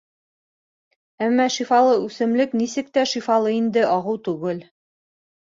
Әммә 1.25 1.45
шифалы 1.55 1.91
үҫемлек 2.07 2.57
нисек 2.63 2.91
тә 2.99 3.05
шифалы 3.13 3.53
инде, 3.59 3.87
ағыу 3.99 4.19
түгел. 4.31 4.67